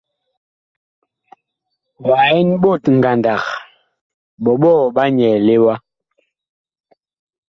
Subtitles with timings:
[2.07, 3.43] Wa ɛn ɓot ngandag,
[4.43, 5.75] ɓɔɓɔɔ ɓa nyɛɛle wa?